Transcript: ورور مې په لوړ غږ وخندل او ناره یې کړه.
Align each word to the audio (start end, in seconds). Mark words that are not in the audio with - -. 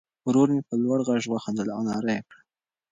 ورور 0.27 0.47
مې 0.53 0.61
په 0.69 0.75
لوړ 0.83 0.99
غږ 1.07 1.23
وخندل 1.27 1.67
او 1.75 1.81
ناره 1.87 2.11
یې 2.15 2.21
کړه. 2.27 2.41